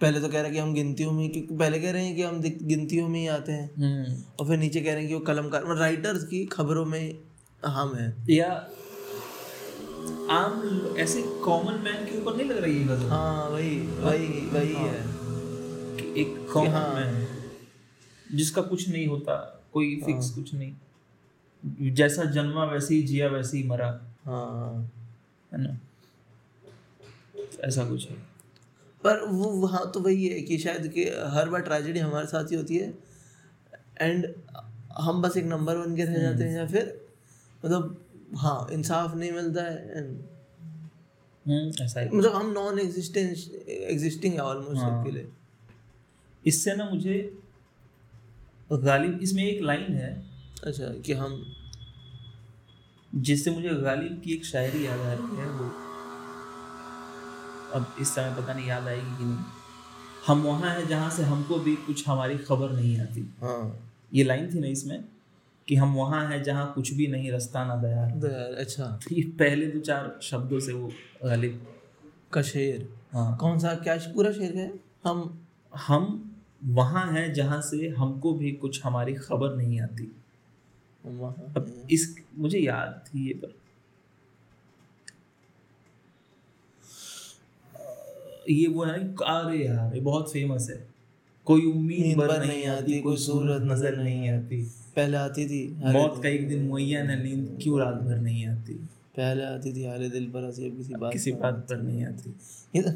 [0.02, 2.42] पहले तो कह रहे कि हम गिनतियों में क्योंकि पहले कह रहे हैं कि हम
[2.42, 5.63] गिनतियों में ही आते हैं। हम्म। और फिर नीचे कह रहे हैं कि वो कलमकार
[5.78, 7.20] राइटर्स की खबरों में
[7.63, 8.50] हम हैं। या
[10.30, 13.06] आम ऐसे कॉमन मैन के ऊपर नहीं लग रही है गज़ल?
[13.06, 15.02] हाँ वही वही वही है।
[15.98, 17.28] कि एक कॉमन हाँ। मैन
[18.34, 23.63] जिसका कुछ नहीं होता कोई फिक्स कुछ नहीं। जैसा जन्मा वैसे ही जिया वैसे ही
[23.63, 24.91] मरा। हाँ।
[25.54, 25.80] है ना?
[27.62, 28.15] ऐसा कुछ है।
[29.04, 32.56] पर वो वहाँ तो वही है कि शायद कि हर बार ट्रेजेडी हमारे साथ ही
[32.56, 32.93] होती है।
[34.02, 34.34] एंड
[34.91, 37.08] हम बस एक नंबर बन के रह जाते हैं या फिर
[37.65, 40.26] मतलब हाँ इंसाफ नहीं मिलता है and
[41.46, 45.28] हम्म ऐसा ही। मतलब हम नॉन एग्जिस्टेंस एग्जिस्टिंग है ऑलमोस्ट हाँ। सबके लिए।
[46.46, 47.38] इससे ना मुझे
[48.72, 50.12] गालिब इसमें एक लाइन है।
[50.63, 51.54] अच्छा कि हम
[53.16, 55.72] जिससे मुझे गालिब की एक शायरी याद आ रही है वो
[57.74, 59.46] अब इस समय पता नहीं याद आएगी कि नहीं।
[60.28, 64.54] हम वहाँ हैं जहाँ से हमको भी कुछ हमारी खबर नहीं आती। हाँ। ये लाइन
[64.54, 65.04] थी ना इसमें?
[65.67, 68.27] कि हम वहाँ हैं जहाँ कुछ भी नहीं रास्ता ना दयार तो
[68.62, 70.91] अच्छा। ये पहले दो चार शब्दों से वो
[71.25, 71.67] गालिब।
[72.34, 72.88] का शेर?
[73.12, 73.73] हाँ। कौन सा?
[73.75, 74.71] क्या पूरा शेर है?
[75.03, 75.39] हम
[75.73, 76.23] हम
[76.63, 80.12] वहाँ हैं जहाँ से हमको भी कुछ हमारी खबर नहीं आती।
[81.06, 83.56] अब इस मुझे याद थी ये पर।
[88.49, 90.88] ये वो है अरे यार ये बहुत फ़ेमस है।
[91.47, 94.62] कोई उम्मीद भर नहीं आती कोई सूरत नज़र नहीं आती।
[94.97, 95.62] पहले आती थी
[95.93, 98.73] मौत का एक दिन मुहैया न नींद क्यों रात भर नहीं आती?
[99.17, 102.29] पहले आती थी हाले दिल पर अब किसी बात किसी बात पर नहीं आती।
[102.75, 102.91] ये तो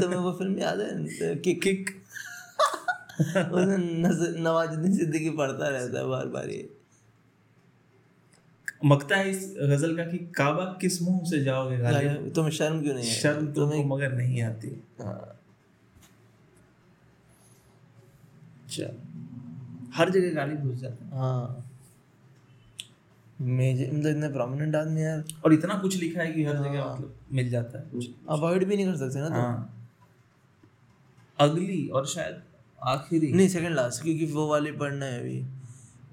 [0.00, 1.90] तो मैं वो फ़िल्म याद है किक किक
[3.20, 3.78] उसमें
[4.42, 6.68] नवाजुद्दीन सिद्दीकी पढ़ता रहता है बार बार ये।
[8.84, 12.32] मकता है इस गज़ल का कि काबा किस मुँह से जाओगे गालिब?
[12.34, 15.40] तुम्हें शर्म क्यों नहीं है शर्म तुम्हें मगर नहीं आती। हाँ,
[18.70, 19.07] चल।
[19.94, 21.70] हर जगह गालिब घुस जाते हैं। हाँ।
[23.40, 27.14] मेजर मतलब इतने प्रोमिनेंट आदमी यार। और इतना कुछ लिखा है कि हर जगह मतलब
[27.32, 27.84] मिल जाता है।
[28.28, 29.88] अवॉइड भी नहीं कर सकते ना तो। हाँ।
[31.40, 32.42] अगली और शायद
[32.82, 35.46] आखिरी। नहीं सेकंड लास्ट क्योंकि वो वाली पढ़ना है अभी।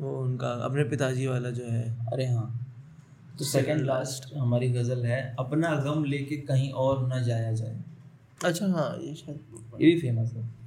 [0.02, 2.62] वो उनका अपने पिताजी वाला जो है। अरे हाँ।
[3.40, 7.84] तो सेकंड लास्ट हमारी गज़ल है अपना गम लेके कहीं और न जाया जाए।
[8.46, 9.40] अच्छा हाँ ये शायद।
[9.82, 10.65] ये भी फ़ेमस है।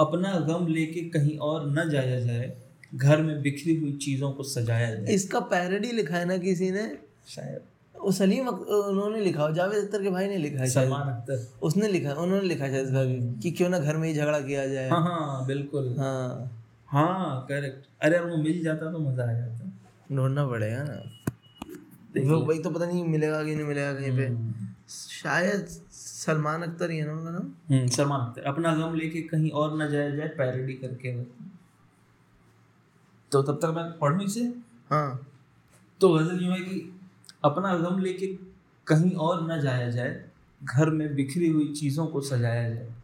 [0.00, 2.52] अपना गम लेके कहीं और न जाया जाए
[2.94, 6.86] घर में बिखरी हुई चीज़ों को सजाया जाए। इसका पैरोडी लिखा है ना किसी ने?
[7.28, 7.60] शायद।
[7.94, 12.12] वो सलीम उन्होंने लिखा जावेद अख्तर के भाई ने लिखा है सलमान अख्तर। उसने लिखा
[12.14, 15.00] उन्होंने लिखा शायद इसका भी कि क्यों ना घर में ही झगड़ा किया जाए। हाँ
[15.02, 16.50] हाँ बिल्कुल। हाँ।
[16.88, 19.70] हाँ करेक्ट अरे वो मिल जाता तो मज़ा आ जाता।
[20.12, 20.96] ढूंढना पड़ेगा ना।
[22.24, 24.28] वो वही तो पता नहीं मिलेगा कि नहीं मिलेगा कहीं पे।
[24.88, 27.52] शायद सलमान अख्तर ही है ना उनका नाम?
[27.70, 31.12] हम्म सलमान अख्तर। अपना गम लेके कहीं और न जाया जाए पैरडी करके
[33.32, 34.44] तो तब तक मैं पढ़ूं इसे?
[34.90, 35.26] हाँ।
[36.00, 37.00] तो गज़ल यूँ है कि
[37.44, 38.26] अपना गम लेके
[38.86, 40.24] कहीं और न जाया जाए
[40.64, 42.94] घर में बिखरी हुई चीज़ों को सजाया जाए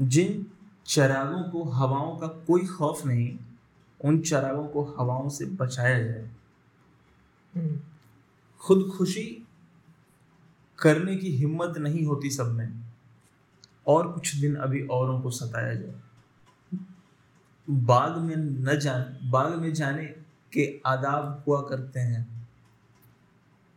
[0.00, 0.46] जिन
[0.86, 3.38] चरागों को हवाओं का कोई खौफ नहीं
[4.00, 6.30] उन चरागों को हवाओं से बचाया जाए।
[7.54, 7.80] हम्म,
[8.60, 9.45] खुद खुशी
[10.78, 12.80] करने की हिम्मत नहीं होती सब में।
[13.86, 15.94] और कुछ दिन अभी औरों को सताया जाए।
[17.70, 20.04] बाग में न जान बाग में जाने
[20.52, 22.48] के आदाब हुआ करते हैं।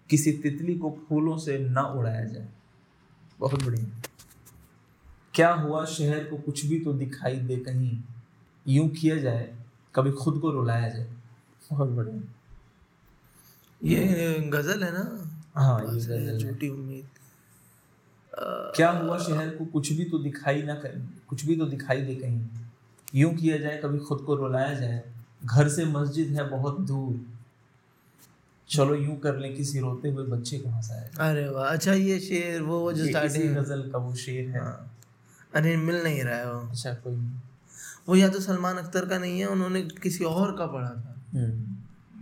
[0.10, 2.50] किसी तितली को फूलों से न उड़ाया जाए।
[3.40, 4.02] बहुत बढ़िया।
[5.34, 8.02] क्या हुआ शहर को कुछ भी तो दिखाई दे कहीं।
[8.68, 9.56] यूँ किया जाए,
[9.96, 11.14] कभी खुद को रुलाया जाए।
[11.72, 12.22] बहुत बढ़िया।
[13.84, 15.29] ये गज़ल है ना
[15.60, 17.08] हाँ ये गज़ल झूठी उम्मीद
[18.76, 22.16] क्या हुआ शहर को कुछ भी तो दिखाई ना कर कुछ भी तो दिखाई दे
[22.16, 22.40] कहीं?
[23.16, 25.02] यूँ किया जाए कभी खुद को रुलाया जाए।
[25.46, 27.20] घर से मस्जिद है बहुत दूर।
[28.70, 32.62] चलो यूँ कर लें किसी रोते हुए बच्चे को हंसाया अरे वाह अच्छा ये शेर
[32.62, 34.96] वो वो जो स्टार्टिंग गज़ल का वो शेर है। हाँ।
[35.56, 37.40] अरे मिल नहीं रहा है वो। अच्छा कोई नहीं।
[38.08, 41.16] वो या तो सलमान अख्तर का नहीं है उन्होंने किसी और का पढ़ा था।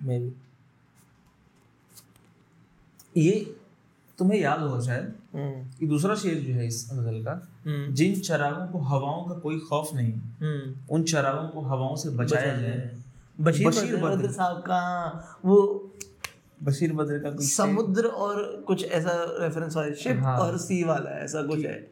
[0.04, 0.34] मे भी
[3.18, 3.56] ये
[4.18, 8.20] तुम्हें याद होगा शायद हम्म, कि दूसरा शेर जो है इस गज़ल का हम्म, जिन
[8.20, 12.98] चरागों को हवाओं का कोई खौफ नहीं हम्म, उन चरागों को हवाओं से बचाया जाए।
[13.42, 14.80] बशीर बशीर बद्र। साहब का
[15.46, 15.92] वो
[16.64, 21.10] बशीर बद्र का शेर- समुद्र और कुछ ऐसा रेफरेंस वाला शिप हाँ। और सी वाला
[21.10, 21.92] ऐसा कुछ है।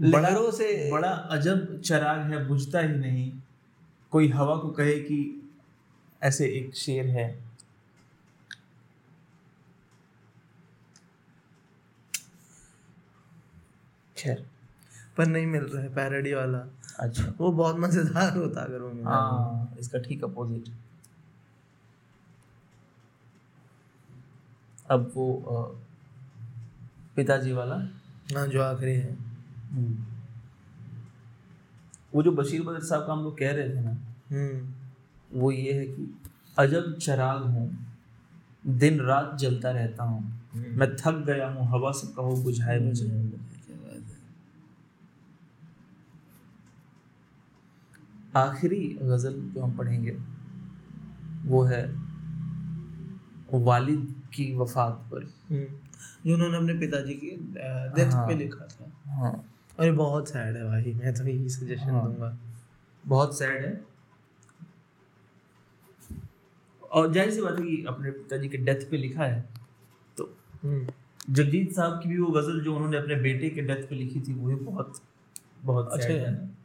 [0.00, 3.32] बड़ा लहरों से बड़ा अजब चराग है बुझता ही नहीं।
[4.10, 5.50] कोई हवा को कहे कि
[6.22, 7.45] ऐसे एक शेर है।
[14.18, 14.44] खैर।
[15.16, 16.58] पर नहीं मिल रहा है पैरडी वाला।
[17.00, 20.68] अच्छा। वो बहुत मज़ेदार होता अगर वो मिला हाँ इसका ठीक अपोजिट
[24.90, 25.26] अब वो
[27.16, 27.76] पिताजी वाला।
[28.34, 29.16] हाँ जो आखिरी है।
[32.14, 33.90] वो जो बशीर बदर साहब का हम लोग कह रहे थे ना
[34.30, 36.06] हम्म। वो ये है कि
[36.58, 37.66] अजब चराग हूँ
[38.78, 40.20] दिन रात जलता रहता हूँ।
[40.54, 43.04] हम्म। मैं थक गया हूँ हवा से कहो बुझाए मुझे
[48.36, 50.16] आखिरी गज़ल जो हम पढ़ेंगे
[51.46, 51.84] वो है
[53.64, 55.66] वालिद की वफात पर हम्म।
[56.26, 57.30] जो उन्होंने अपने पिताजी की
[57.96, 59.32] डेथ हाँ। पे लिखा था हाँ
[59.78, 62.36] और ये बहुत सैड है भाई मैं तो यही सजेशन हाँ। दूँगा
[63.04, 63.80] बहुत सैड है
[66.90, 69.40] और ज़ाहिर सी बात है कि अपने पिताजी के डेथ पे लिखा है
[70.16, 70.86] तो हम्म।
[71.30, 74.34] जगजीत साहब की भी वो गज़ल जो उन्होंने अपने बेटे के डेथ पे लिखी थी
[74.34, 75.00] वो भी बहुत
[75.62, 76.55] बहुत अच्छा है। है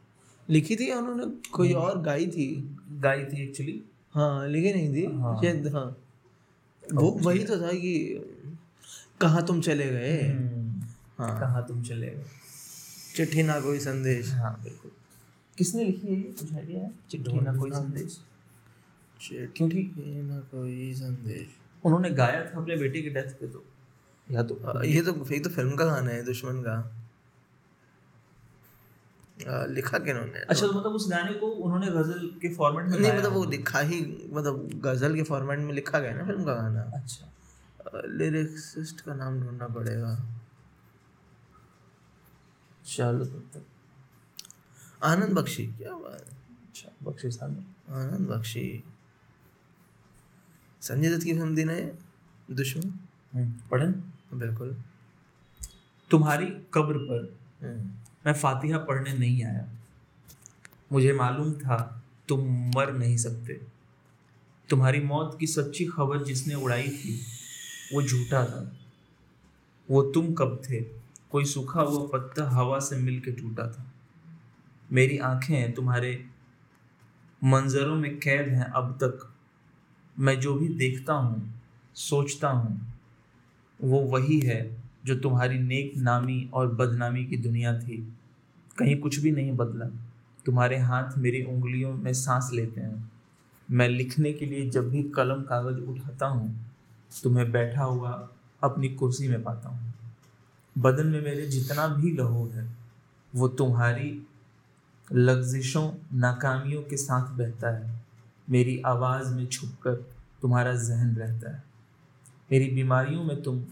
[0.52, 2.76] लिखी थी या उन्होंने कोई और गाई थी?
[2.92, 3.82] गाई थी एक्चुअली
[4.14, 5.04] हाँ लिखी नहीं थी?
[5.16, 5.96] हाँ। शायद हाँ।
[6.94, 7.94] वो वही तो था कि
[9.20, 10.22] कहाँ तुम चले गए?
[11.18, 12.24] हाँ। कहाँ तुम चले गए?
[13.16, 14.90] चिट्ठी ना कोई संदेश। हाँ बिल्कुल।
[15.58, 16.22] किसने लिखी है ये?
[16.22, 16.90] कुछ आइडिया है?
[17.10, 18.20] चिट्ठी ना कोई संदेश।
[19.28, 21.46] क्योंकि चिट्ठी ना कोई संदेश।
[21.84, 23.64] उन्होंने गाया था अपने बेटे के डेथ पे तो।
[24.30, 27.01] या तो ये तो ये तो फ़िल्म का गाना है दुश्मन का।
[29.38, 33.32] लिखा किन्होंने अच्छा तो मतलब उस गाने को उन्होंने गज़ल के फॉर्मेट में नहीं मतलब
[33.32, 34.00] वो। लिखा ही
[34.32, 37.28] मतलब गज़ल के फॉर्मेट में लिखा गया ना फ़िल्म का गाना। अच्छा।
[38.08, 40.14] लिरिक्सिस्ट का नाम ढूंढना पड़ेगा।
[42.86, 46.36] चलो तब तक आनंद बख्शी क्या बात है?
[46.68, 48.84] अच्छा बख्शी साहब। आनंद बख्शी।
[50.82, 51.74] संजय दत्त की फ़िल्म थी ना
[52.54, 52.88] दुश्मन?
[53.34, 53.92] हम्म, पढ़ें?
[54.34, 54.76] बिल्कुल।
[56.10, 57.90] तुम्हारी कब्र पर। हम्म,
[58.26, 59.68] मैं फातिहा पढ़ने नहीं आया।
[60.92, 62.40] मुझे मालूम था तुम
[62.76, 63.52] मर नहीं सकते।
[64.68, 67.20] तुम्हारी मौत की सच्ची खबर जिसने उड़ाई थी,
[67.94, 68.76] वो झूठा था।
[69.90, 70.80] वो तुम कब थे?
[71.30, 73.92] कोई सूखा हुआ पत्ता हवा से मिल के टूटा था।
[74.92, 76.26] मेरी आँखें तुम्हारे
[77.44, 79.34] मंजरों में कैद हैं। अब तक
[80.18, 81.62] मैं जो भी देखता हूँ,
[81.94, 82.92] सोचता हूँ,
[83.82, 88.16] वो वही है। जो तुम्हारी नेक नामी और बदनामी की दुनिया थी,
[88.78, 89.86] कहीं कुछ भी नहीं बदला।
[90.46, 93.12] तुम्हारे हाथ मेरी उंगलियों में सांस लेते हैं।
[93.70, 96.66] मैं लिखने के लिए जब भी कलम कागज़ उठाता हूँ,
[97.22, 98.28] तुम्हें बैठा हुआ
[98.62, 99.94] अपनी कुर्सी में पाता हूँ।
[100.78, 102.76] बदन में मेरे जितना भी लहू है,
[103.34, 104.26] वो तुम्हारी
[105.12, 108.02] लग्जिशों, नाकामियों के साथ बहता है।
[108.50, 109.94] मेरी आवाज़ में छुपकर
[110.42, 111.64] तुम्हारा जहन रहता है।
[112.52, 113.64] मेरी बीमारियों में तुम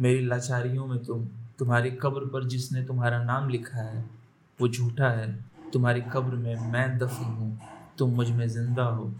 [0.00, 4.10] मेरी लाचारियों में तुम तुम्हारी कब्र पर जिसने तुम्हारा नाम लिखा है
[4.60, 7.60] वो झूठा है। तुम्हारी कब्र में मैं दफन हूँ
[7.98, 9.14] तुम मुझमें ज़िंदा हो।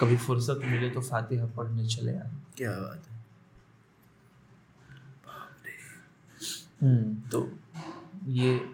[0.00, 3.16] कभी फुर्सत मिले तो फातिहा पढ़ने चले आए। क्या बात है।
[6.82, 7.58] हम्म, तो
[8.26, 8.68] ये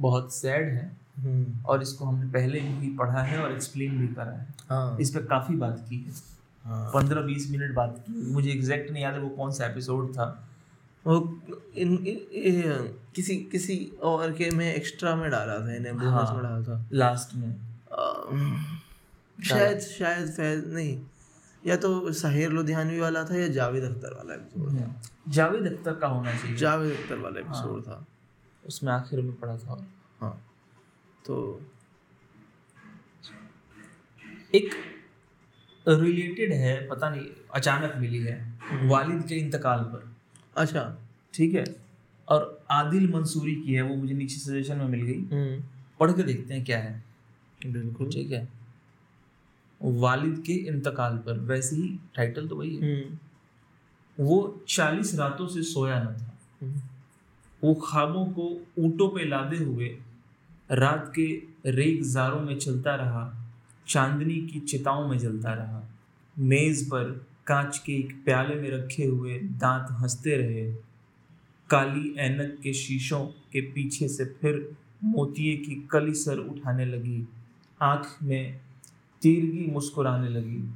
[0.00, 4.32] बहुत सैड है। हम्म, और इसको हमने पहले भी पढ़ा है और एक्सप्लेन भी करा
[4.32, 8.90] है। हाँ। इस पर काफ़ी बात की हाँ। पंद्रह बीस मिनट बात की मुझे एग्जैक्ट
[8.90, 10.48] नहीं याद है वो कौन सा एपिसोड था।
[11.06, 11.40] वो
[11.76, 12.72] इन, इन, इन
[13.14, 16.86] किसी किसी और के में एक्स्ट्रा में डाला था इन्हें बोनस हाँ। में डाला था।
[16.92, 17.56] लास्ट में।
[17.92, 18.64] अम,
[19.44, 21.02] शायद शायद फैज नहीं।
[21.66, 26.06] या तो साहिर लुधियानवी वाला था या जावेद अख्तर वाला एपिसोड था। जावेद अख्तर का
[26.06, 28.06] होना चाहिए। जावेद अख्तर वाला एपिसोड हाँ, था।
[28.66, 29.86] उसमें आखिर में पढ़ा था।
[30.20, 30.46] हाँ।
[31.26, 31.60] तो
[34.54, 34.70] एक
[35.88, 40.16] रिलेटेड है पता नहीं अचानक मिली है वालिद के इंतकाल पर।
[40.56, 40.98] अच्छा
[41.34, 41.64] ठीक है।
[42.28, 45.64] और आदिल मंसूरी की है वो मुझे नीचे सजेशन में मिल गई। हम्म।
[46.00, 47.04] पढ़ के देखते हैं क्या है।
[47.66, 48.48] बिल्कुल। ठीक है।
[49.82, 53.18] वालिद के इंतकाल पर वैसे ही टाइटल तो वही है। हम्म।
[54.24, 56.80] वो चालीस रातों से सोया न था। हम्म,
[57.64, 59.98] वो ख्वाबों को ऊँटों पे लादे हुए
[60.72, 63.49] रात के रेगजारों में चलता रहा।
[63.90, 65.82] चांदनी की चिताओं में जलता रहा।
[66.38, 70.74] मेज पर कांच के एक प्याले में रखे हुए दांत हँसते रहे।
[71.70, 77.28] काली ऐनक के शीशों के पीछे से फिर मोतिये की कली सर उठाने लगी।
[77.82, 78.60] आँख में
[79.22, 80.74] तीरगी मुस्कुराने लगी।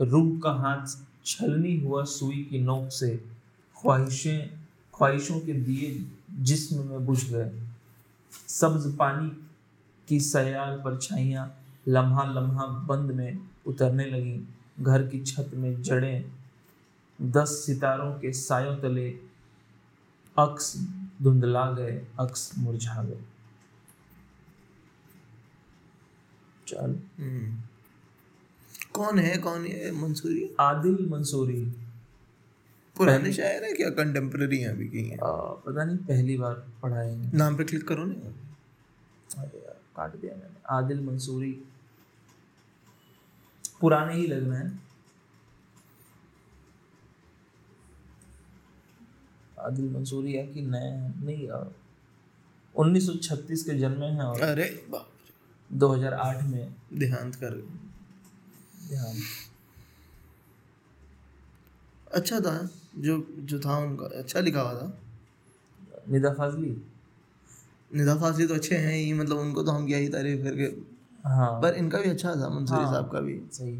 [0.00, 3.16] रूह का हाथ छलनी हुआ सुई की नोक से
[3.82, 4.48] ख्वाहिशें,
[4.94, 6.06] ख्वाहिशों के दिए
[6.40, 7.62] जिस्म में बुझ गए।
[8.48, 9.46] सब्ज पानी
[10.08, 14.48] की सयाल परछाइयाँ लम्हा लम्हा बंद में उतरने लगी।
[14.80, 16.24] घर की छत में जड़ें
[17.22, 19.10] दस सितारों के सायों तले
[20.38, 20.76] अक्स
[21.22, 23.20] धुंधला गए अक्स मुरझा गए।
[26.68, 27.60] चल। हम्म।
[28.92, 29.36] कौन है?
[29.38, 30.56] कौन है मंसूरी?
[30.60, 31.64] आदिल मंसूरी।
[32.96, 33.90] पुराने शायर है क्या?
[33.90, 35.18] कंटेम्प्रेरी हैं अभी की हैं?
[35.22, 38.14] पता नहीं पहली बार पढ़ाएँगे नाम पे क्लिक करो ना
[39.42, 41.64] अरे यार काट दिया मैंने। आदिल मंसूरी।
[43.80, 44.86] पुराने ही लग रहे हैं।
[49.60, 50.90] आदिल मंसूरी है कि नए
[51.24, 51.74] नहीं यार
[52.74, 55.10] 1936 के जन्मे हैं और अरे बाप
[55.72, 57.50] 2008 में। देहांत कर
[58.88, 59.22] ध्यान
[62.12, 64.98] अच्छा था जो जो था उनका। अच्छा लिखा हुआ था।
[66.08, 66.82] निदा फाजली?
[67.94, 70.95] निदा फाजली तो अच्छे हैं ही मतलब उनको तो हम क्या ही तारीफ़ करके
[71.26, 73.78] हाँ। पर इनका भी अच्छा था मंसूरी हाँ। साहब का भी। सही।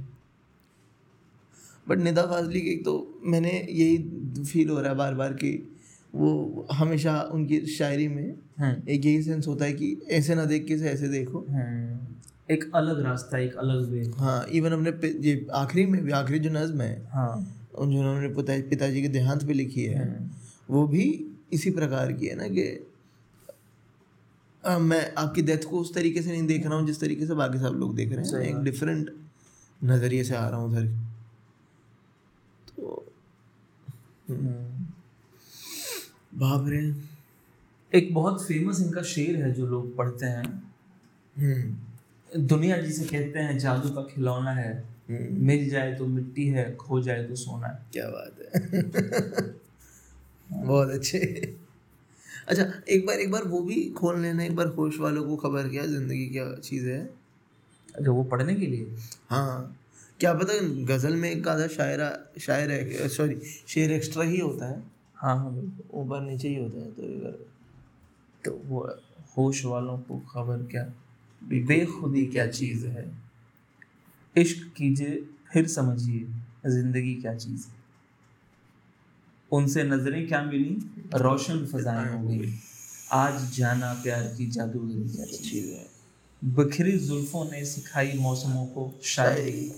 [1.89, 5.53] बट निदा फाजली की तो मैंने यही फील हो रहा है बार बार कि
[6.15, 10.67] वो हमेशा उनकी शायरी में हम्म एक यही सेंस होता है कि ऐसे ना देख
[10.67, 15.47] के से ऐसे देखो। हम्म एक अलग रास्ता एक अलग वे। हाँ इवन अपने ये
[15.55, 18.29] आखिरी में भी आखिरी जो नज्म है हाँ। जो उन्होंने
[18.63, 20.31] पिताजी के देहांत पे लिखी है।
[20.71, 21.05] वो भी
[21.53, 22.63] इसी प्रकार की है ना कि
[24.69, 27.59] मैं आपकी डेथ को उस तरीके से नहीं देख रहा हूँ जिस तरीके से बाकी
[27.59, 29.11] सब लोग देख रहे हैं। एक डिफरेंट
[29.85, 30.87] नज़रिए से आ रहा हूँ उधर।
[32.69, 33.13] तो
[34.29, 34.87] हम्म।
[36.39, 36.95] बाप रे।
[37.99, 40.73] एक बहुत फ़ेमस इनका शेर है जो लोग पढ़ते हैं।
[41.39, 41.77] हम्म।
[42.47, 47.03] दुनिया जिसे कहते हैं जादू का खिलौना है। हम्म, मिल जाए तो मिट्टी है खो
[47.03, 48.61] जाए तो सोना है। क्या बात है।
[50.67, 51.57] बहुत अच्छे।
[52.49, 55.69] अच्छा एक बार एक बार वो भी खोल लेना एक बार होश वालों को खबर
[55.69, 56.99] क्या ज़िंदगी क्या चीज़ है?
[57.89, 58.97] अच्छा वो पढ़ने के लिए?
[59.31, 59.77] हाँ।
[60.21, 60.55] क्या पता
[60.87, 64.83] गज़ल में एक आधा शायरा शायर है सॉरी शेर एक्स्ट्रा ही होता है।
[65.17, 67.39] हाँ हाँ बिल्कुल। ऊपर नीचे ही होता है तो अगर
[68.45, 68.81] तो वो
[69.37, 70.85] होश वालों को खबर क्या
[71.43, 73.05] बेखुदी क्या चीज़ है?
[74.37, 76.27] इश्क कीजिए फिर समझिए
[76.71, 77.76] ज़िंदगी क्या चीज़ है?
[79.53, 80.77] उनसे नज़रें क्या मिली?
[81.15, 82.55] रोशन फजाएँ हो गई।
[83.13, 85.87] आज जाना प्यार की जादूगरी क्या चीज़ है।
[86.45, 89.73] बिखरी जुल्फों ने सिखाई मौसमों को शायरी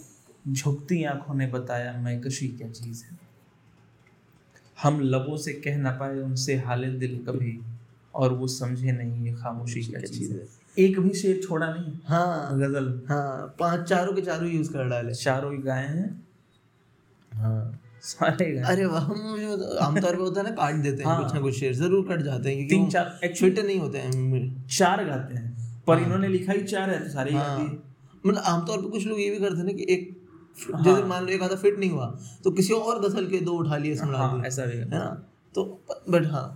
[0.53, 3.19] झुकती आँखों ने बताया मैं कशी क्या चीज़ है।
[4.83, 7.61] हम लबों से कह ना पाए उनसे हाले दिल कभी
[8.15, 12.59] और वो समझे नहीं ये खामोशी क्या चीज़ है। एक भी शेर छोड़ा नहीं। हाँ।
[12.59, 16.27] गज़ल। हाँ पाँच चारों के चारों यूज़ कर डाले चारों ही गाए हैं।
[17.33, 17.81] हाँ।
[18.69, 19.05] अरे वाह
[19.87, 22.23] आमतौर पे होता है ना काट देते हैं हाँ। कुछ ना कुछ शेर ज़रूर कट
[22.23, 25.47] जाते हैं तीन चार एक्चुअली फिट नहीं होते हैं चार गाते हैं
[25.87, 27.59] पर इन्होंने लिखा ही चार है तो सारे हाँ
[28.25, 30.17] मतलब आमतौर पे कुछ लोग ये भी करते हैं ना कि एक
[30.75, 32.07] हाँ। जैसे मान लो एक आधा फिट नहीं हुआ
[32.45, 35.05] तो किसी और गज़ल के दो उठा लिए हाँ ऐसा भी है। है ना?
[35.55, 35.65] तो
[36.11, 36.47] बट हाँ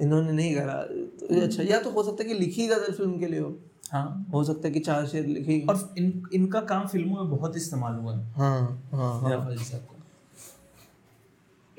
[0.00, 0.74] इन्होंने नहीं करा
[1.20, 3.56] तो अच्छा या तो हो सकता है कि लिखी गज़ल फ़िल्म के लिए हो।
[3.92, 7.56] हाँ। हो सकता है कि चार शेर लिखी और इन इनका काम फ़िल्मों में बहुत
[7.56, 9.93] इस्तेमाल हुआ है। हाँ हाँ मेरा हाँ। फ़र्ज़ साहब का।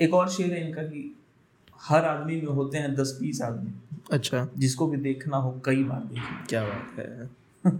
[0.01, 1.15] एक और शेर है इनका कि
[1.81, 3.73] हर आदमी में होते हैं दस बीस आदमी।
[4.11, 7.29] अच्छा। जिसको भी देखना हो कई बार देखना। क्या बात है।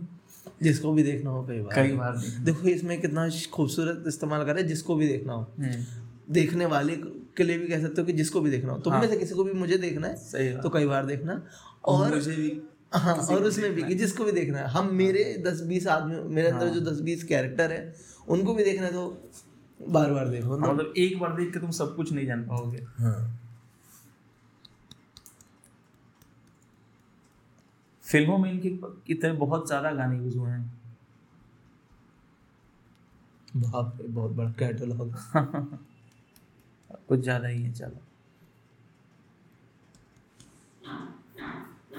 [0.63, 4.61] जिसको भी देखना हो कई बार। कई बार देखो इसमें कितना खूबसूरत इस्तेमाल कर रहे
[4.61, 5.85] हैं जिसको भी देखना हो। हम्म,
[6.33, 6.95] देखने वाले
[7.37, 9.35] के लिए भी कह सकते हो कि जिसको भी देखना हो। तुम में से किसी
[9.35, 11.43] को भी मुझे देखना है सही तो कई बार देखना।
[11.85, 12.61] और मुझे भी
[12.93, 16.47] हाँ और उसमें भी कि जिसको भी देखना है। हम मेरे दस बीस आदमी मेरे
[16.47, 17.95] अंदर हाँ। जो दस बीस कैरेक्टर है
[18.27, 19.31] उनको भी देखना है तो
[19.79, 22.85] बार बार देखो ना। मतलब एक बार देख के तुम सब कुछ नहीं जान पाओगे।
[22.97, 23.39] हाँ।
[28.05, 28.69] फ़िल्मों में इनके
[29.07, 30.73] कितने बहुत ज़्यादा गाने यूज़ हुए हैं।
[33.57, 35.13] बाप रे बहुत बड़ा कैटलॉग
[37.07, 38.01] कुछ ज़्यादा ही है चलो।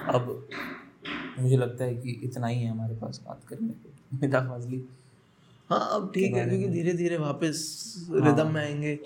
[0.08, 0.48] अब
[1.38, 4.78] मुझे लगता है कि इतना ही है हमारे पास बात करने को। निदा फाजली
[5.70, 7.56] हाँ अब ठीक है क्योंकि धीरे धीरे वापस
[8.10, 8.98] रिदम में आएँगे।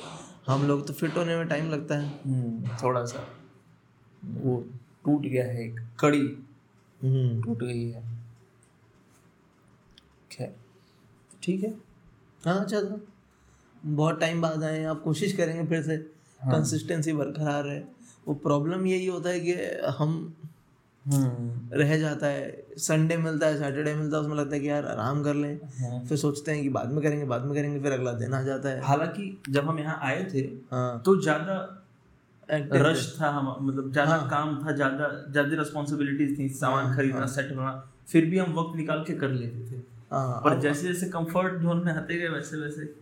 [0.46, 3.26] हम लोग तो फिट होने में टाइम लगता है। हम्म, थोड़ा सा
[4.24, 4.56] वो
[5.04, 6.22] टूट गया है एक कड़ी।
[7.00, 8.02] हम्म। टूट गई है।
[10.32, 10.54] खैर
[11.42, 11.70] ठीक है।
[12.44, 13.00] हाँ अच्छा था
[13.84, 15.96] बहुत टाइम बाद आए हैं। आप कोशिश करेंगे फिर से
[16.40, 17.80] कंसिस्टेंसी बरकरार है
[18.28, 19.52] वो प्रॉब्लम यही होता है कि
[19.98, 20.12] हम
[21.04, 25.22] रह जाता है। संडे मिलता है सैटरडे मिलता है उसमें लगता है कि यार आराम
[25.22, 28.12] कर लें। हाँ। फिर सोचते हैं कि बाद में करेंगे बाद में करेंगे फिर अगला
[28.14, 30.40] दिन आ जाता है। हालाँकि जब हम यहाँ आए थे
[30.70, 31.56] हाँ। तो ज़्यादा
[32.48, 37.50] रश था। हम मतलब ज़्यादा हाँ। काम था ज़्यादा ज़्यादा रिस्पॉन्सिबिलिटीज थी सामान खरीदना सेट
[37.50, 37.72] होना
[38.08, 39.82] फिर भी हम वक्त निकाल के कर लेते थे।
[40.12, 42.92] हाँ। पर जैसे जैसे कंफर्ट जोन में आते गए वैसे वैसे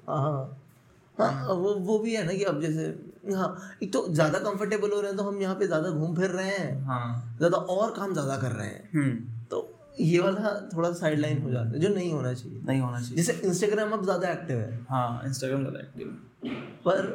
[1.20, 2.86] हाँ। वो वो भी है ना कि अब जैसे
[3.34, 3.48] हाँ
[3.82, 6.50] एक तो ज़्यादा कंफर्टेबल हो रहे हैं तो हम यहाँ पे ज़्यादा घूम फिर रहे
[6.50, 11.18] हैं। हाँ। ज़्यादा और काम ज़्यादा कर रहे हैं। हम्म। तो ये वाला थोड़ा साइड
[11.18, 14.30] लाइन हो जाता है जो नहीं होना चाहिए। नहीं होना चाहिए। जैसे इंस्टाग्राम अब ज़्यादा
[14.30, 16.08] एक्टिव है। हाँ इंस्टाग्राम ज़्यादा एक्टिव
[16.44, 17.06] है। पर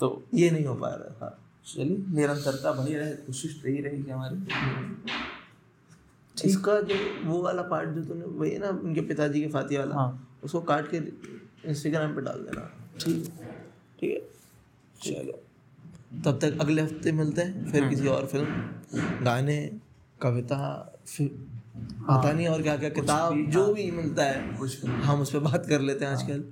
[0.00, 4.36] तो ये नहीं हो पा रहा हाँ। चलिए निरंतरता बनी रहे कोशिश रही रहेगी हमारी।
[6.34, 6.94] इसका जो
[7.24, 9.94] वो वाला पार्ट जो तूने वही है ना उनके पिताजी के फाती वाला?
[9.94, 10.96] हाँ। उसको काट के
[11.70, 13.24] इंस्टाग्राम पे डाल देना। ठीक।
[14.00, 14.20] ठीक है।
[15.04, 15.38] चलो।
[16.24, 19.56] तब तक अगले हफ़्ते मिलते हैं फिर किसी और फ़िल्म। गाने
[20.22, 20.58] कविता
[21.06, 21.28] फिर
[21.78, 25.66] पता नहीं और क्या क्या किताब जो भी मिलता है कुछ हम उस पर बात
[25.66, 26.44] कर लेते हैं। आजकल।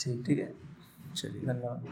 [0.00, 0.52] ठीक। ठीक है।
[1.16, 1.86] चलिए। धन्यवाद।